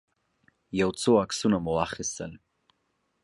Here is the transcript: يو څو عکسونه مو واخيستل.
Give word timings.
يو 0.79 0.89
څو 1.01 1.11
عکسونه 1.23 1.57
مو 1.65 1.71
واخيستل. 1.77 2.31